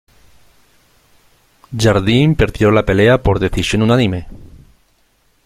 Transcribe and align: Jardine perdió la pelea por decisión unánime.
Jardine 1.77 2.33
perdió 2.33 2.71
la 2.71 2.83
pelea 2.83 3.21
por 3.21 3.37
decisión 3.37 3.83
unánime. 3.83 4.25